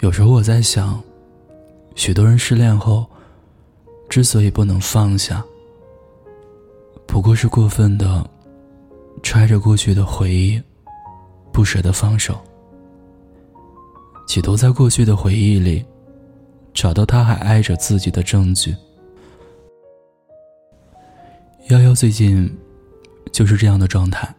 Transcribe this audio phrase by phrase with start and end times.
[0.00, 1.02] 有时候我在想，
[1.96, 3.04] 许多人失恋后，
[4.08, 5.44] 之所以不能放下，
[7.04, 8.24] 不过是过分的
[9.24, 10.62] 揣着过去的回忆，
[11.52, 12.38] 不舍得放手，
[14.28, 15.84] 企图在过去的回忆里
[16.72, 18.76] 找到他还爱着自己的证据。
[21.70, 22.48] 幺幺最近
[23.32, 24.32] 就是这样的状态，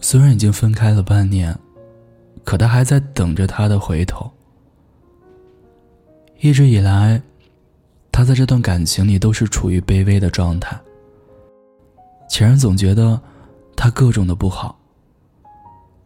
[0.00, 1.52] 虽然已经分开了半年。
[2.50, 4.28] 可他还在等着他的回头。
[6.40, 7.22] 一直以来，
[8.10, 10.76] 他在这段感情里都是处于卑微的状态。
[12.28, 13.20] 前任总觉得
[13.76, 14.76] 他各种的不好，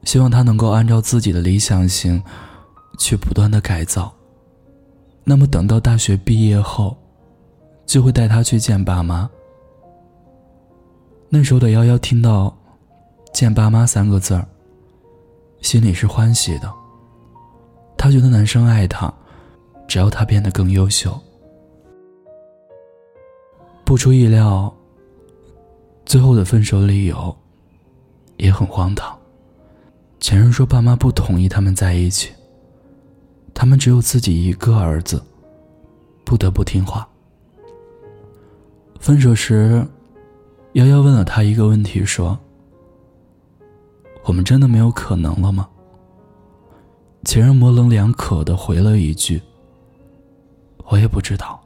[0.02, 2.22] 希望他能够按照自己的理想型
[2.98, 4.12] 去不断的改造。
[5.24, 6.94] 那么等到大学毕业后，
[7.86, 9.30] 就会带他去见爸妈。
[11.30, 12.54] 那时候的幺幺听到
[13.32, 14.46] “见爸妈”三个字儿。
[15.64, 16.70] 心里是欢喜的。
[17.96, 19.12] 他觉得男生爱他，
[19.88, 21.18] 只要他变得更优秀。
[23.82, 24.72] 不出意料，
[26.04, 27.34] 最后的分手理由
[28.36, 29.18] 也很荒唐。
[30.20, 32.30] 前任说爸妈不同意他们在一起，
[33.54, 35.22] 他们只有自己一个儿子，
[36.26, 37.08] 不得不听话。
[39.00, 39.82] 分手时，
[40.74, 42.38] 幺幺问了他一个问题，说。
[44.24, 45.68] 我们真的没有可能了吗？
[47.24, 49.40] 前任模棱两可的回了一句
[50.88, 51.58] ：“我也不知道。”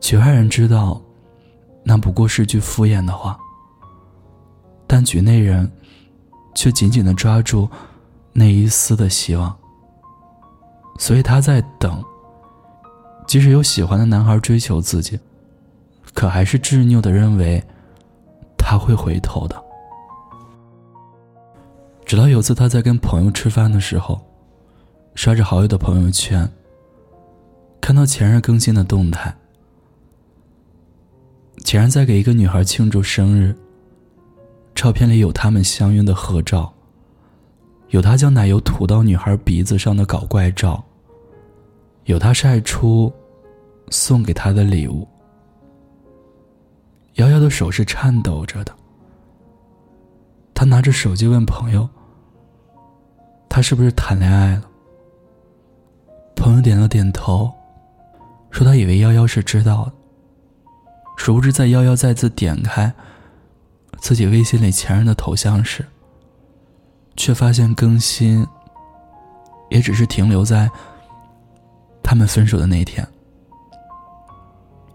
[0.00, 1.00] 局外人知道，
[1.82, 3.38] 那不过是句敷衍的话，
[4.86, 5.70] 但局内人
[6.54, 7.68] 却紧紧的抓住
[8.32, 9.54] 那一丝的希望，
[10.98, 12.02] 所以他在等。
[13.26, 15.18] 即使有喜欢的男孩追求自己，
[16.12, 17.62] 可还是执拗的认为。
[18.66, 19.62] 他会回头的。
[22.06, 24.18] 直到有次他在跟朋友吃饭的时候，
[25.14, 26.50] 刷着好友的朋友圈，
[27.78, 29.34] 看到前任更新的动态，
[31.62, 33.54] 前任在给一个女孩庆祝生日。
[34.74, 36.72] 照片里有他们相拥的合照，
[37.90, 40.82] 有他将奶油涂到女孩鼻子上的搞怪照，
[42.06, 43.12] 有他晒出
[43.90, 45.06] 送给她的礼物。
[47.14, 48.74] 瑶瑶的手是颤抖着的，
[50.52, 51.88] 他拿着手机问朋友
[53.48, 54.64] ：“他是不是谈恋爱了？”
[56.34, 57.52] 朋友点了点头，
[58.50, 59.92] 说他以为瑶瑶是知道的。
[61.16, 62.92] 殊不知，在瑶瑶再次点开
[63.98, 65.86] 自己微信里前任的头像时，
[67.16, 68.44] 却发现更新
[69.70, 70.68] 也只是停留在
[72.02, 73.06] 他们分手的那一天。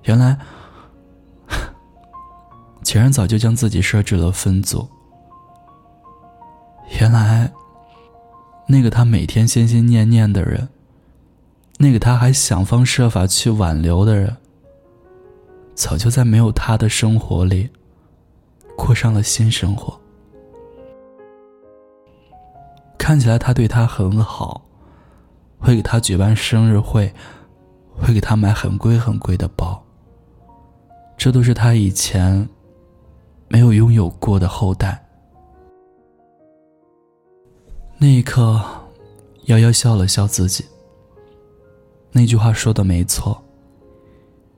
[0.04, 0.38] 原来。
[2.90, 4.90] 前任早就将自己设置了分组。
[7.00, 7.54] 原来，
[8.66, 10.68] 那个他每天心心念念的人，
[11.78, 14.36] 那个他还想方设法去挽留的人，
[15.76, 17.70] 早就在没有他的生活里，
[18.76, 19.96] 过上了新生活。
[22.98, 24.64] 看起来他对他很好，
[25.60, 27.14] 会给他举办生日会，
[27.96, 29.80] 会给他买很贵很贵的包。
[31.16, 32.50] 这都是他以前。
[33.50, 35.04] 没有拥有过的后代。
[37.98, 38.62] 那一刻，
[39.46, 40.64] 瑶瑶笑了笑自己。
[42.12, 43.44] 那句话说的没错。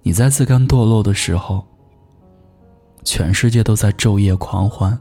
[0.04, 1.64] 你在自甘堕落的时候，
[3.04, 4.98] 全世界都在昼夜狂欢；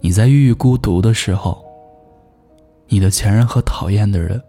[0.00, 1.64] 你在郁郁孤独的时候，
[2.88, 4.42] 你的前任和讨厌的人，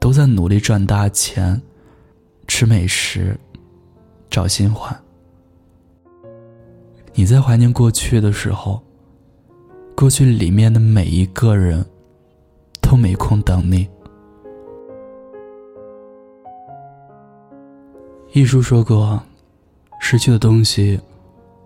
[0.00, 1.60] 都在努力赚大钱、
[2.46, 3.38] 吃美食、
[4.30, 4.98] 找新欢。
[7.18, 8.80] 你在怀念过去的时候，
[9.96, 11.84] 过去里面的每一个人，
[12.80, 13.88] 都没空等你。
[18.32, 19.20] 一书说过，
[20.00, 21.00] 失去的东西，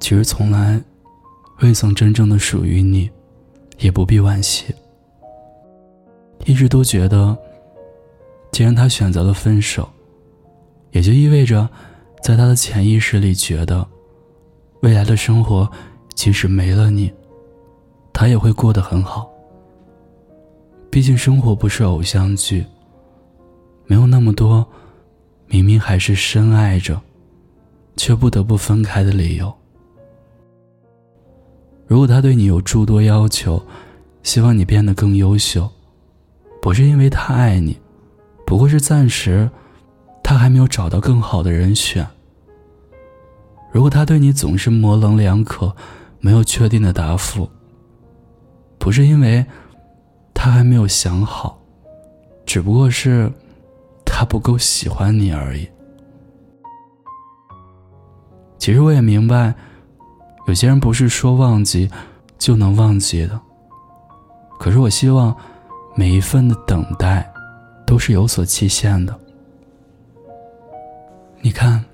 [0.00, 0.82] 其实从来
[1.60, 3.10] 未曾真正的属于你，
[3.78, 4.74] 也不必惋惜。
[6.46, 7.36] 一直都觉得，
[8.52, 9.86] 既然他选择了分手，
[10.92, 11.68] 也就意味着，
[12.22, 13.86] 在他的潜意识里觉得。
[14.82, 15.70] 未来的生活，
[16.14, 17.12] 即使没了你，
[18.12, 19.30] 他也会过得很好。
[20.90, 22.66] 毕竟生活不是偶像剧，
[23.86, 24.66] 没有那么多
[25.46, 27.00] 明明还是深爱着，
[27.96, 29.54] 却不得不分开的理由。
[31.86, 33.64] 如果他对你有诸多要求，
[34.24, 35.70] 希望你变得更优秀，
[36.60, 37.78] 不是因为他爱你，
[38.44, 39.48] 不过是暂时，
[40.24, 42.04] 他还没有找到更好的人选。
[43.72, 45.74] 如果他对你总是模棱两可，
[46.20, 47.48] 没有确定的答复，
[48.78, 49.44] 不是因为
[50.34, 51.58] 他还没有想好，
[52.44, 53.32] 只不过是
[54.04, 55.66] 他不够喜欢你而已。
[58.58, 59.54] 其实我也明白，
[60.46, 61.90] 有些人不是说忘记
[62.38, 63.40] 就能忘记的。
[64.60, 65.34] 可是我希望
[65.96, 67.28] 每一份的等待
[67.84, 69.18] 都是有所期限的。
[71.40, 71.84] 你看，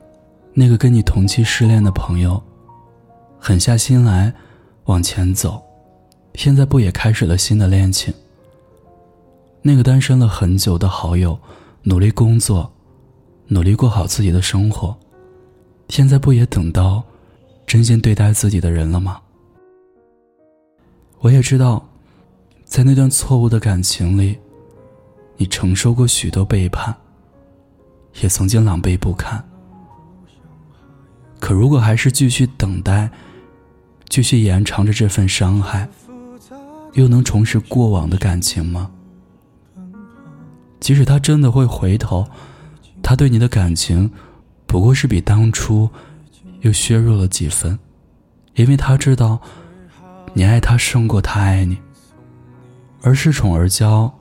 [0.61, 2.43] 那个跟你同期失恋的朋友，
[3.39, 4.35] 狠下心来
[4.87, 5.63] 往前走，
[6.35, 8.13] 现在不也开始了新的恋情？
[9.63, 11.39] 那个单身了很久的好友，
[11.85, 12.69] 努力工作，
[13.47, 14.99] 努力过好自己的生活。
[15.91, 17.05] 现在不也等到
[17.65, 19.21] 真心对待自己的人了吗？
[21.21, 21.89] 我也知道，
[22.65, 24.37] 在那段错误的感情里，
[25.37, 26.93] 你承受过许多背叛，
[28.21, 29.48] 也曾经狼狈不堪。
[31.49, 33.09] 可如果还是继续等待，
[34.11, 35.89] 继续延长着这份伤害，
[36.93, 38.91] 又能重拾过往的感情吗？
[40.79, 42.29] 即使他真的会回头，
[43.03, 44.11] 他对你的感情。
[44.67, 45.89] 不过是比当初
[46.61, 47.79] 又削弱了几分，
[48.55, 49.41] 因为他知道
[50.35, 51.79] 你爱他胜过他爱你，
[53.00, 54.12] 而恃宠而骄，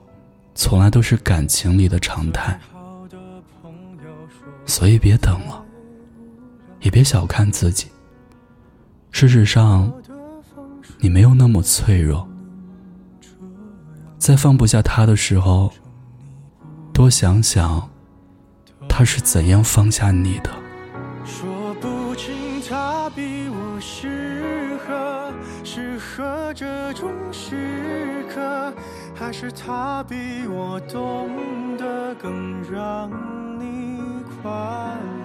[0.56, 2.58] 从来都是感情里的常态。
[4.66, 5.57] 所以别等了，
[6.82, 7.88] 也别小看自己。
[9.12, 9.92] 事实上，
[11.00, 12.28] 你没有那么脆弱。
[14.18, 15.72] 在放不下他的时候，
[16.94, 17.90] 多想想。
[18.90, 20.50] 他是怎样放下你的？
[21.24, 25.32] 说不清他比我适合，
[25.64, 28.74] 适合这种时刻，
[29.14, 31.30] 还是他比我懂
[31.78, 33.08] 得更让
[33.60, 34.02] 你
[34.42, 35.17] 快乐。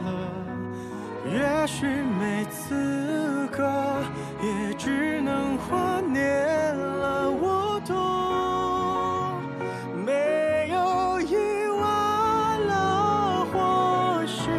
[1.33, 3.65] 也许没资格
[4.43, 9.41] 也只能怀念了我懂
[10.05, 11.35] 没有意
[11.81, 14.51] 外了或许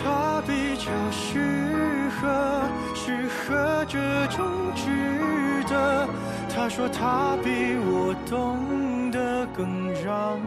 [0.00, 2.62] 他比较适合
[2.94, 3.98] 适合这
[4.28, 6.08] 种值得
[6.54, 7.50] 他说他比
[7.84, 10.38] 我懂得更让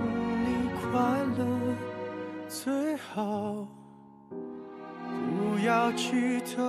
[0.46, 1.02] 你快
[1.38, 1.46] 乐
[2.48, 3.79] 最好。
[5.64, 6.62] 要记得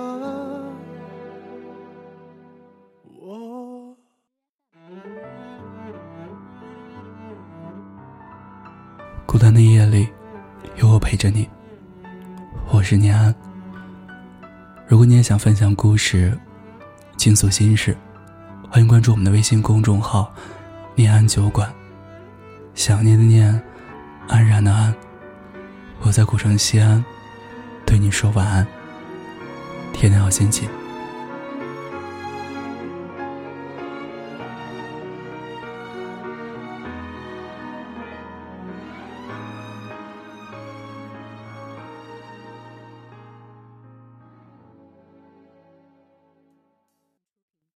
[3.19, 3.95] 我。
[9.25, 10.09] 孤单的夜里，
[10.75, 11.49] 有我陪着你。
[12.69, 13.33] 我是念安。
[14.87, 16.37] 如果你也想分享故事，
[17.17, 17.95] 倾诉心事。
[18.69, 20.33] 欢迎关注我们的微信公众号
[20.95, 21.73] “念安酒馆”，
[22.73, 23.61] 想念的念，
[24.27, 24.93] 安然的安。
[26.01, 27.03] 我在古城西安，
[27.85, 28.65] 对你说晚安，
[30.01, 30.80] 天天好心情。